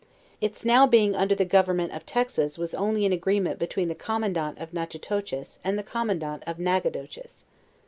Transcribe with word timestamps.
It's 0.41 0.65
now 0.65 0.87
being 0.87 1.15
under 1.15 1.35
the 1.35 1.45
government 1.45 1.93
of 1.93 2.07
Texas, 2.07 2.57
was 2.57 2.73
only 2.73 3.05
an 3.05 3.13
agreement 3.13 3.59
between 3.59 3.87
the 3.87 3.93
commandant 3.93 4.57
of 4.57 4.73
Natchitoches 4.73 5.59
and 5.63 5.77
the 5.77 5.83
commandant 5.83 6.41
of 6.47 6.57
Nacogdoches. 6.57 7.45